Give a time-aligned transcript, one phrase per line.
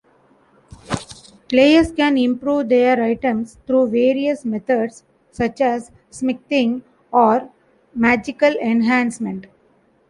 [1.49, 6.81] Players can improve their items through various methods, such as smithing
[7.13, 7.51] or
[7.93, 9.45] magical enhancement.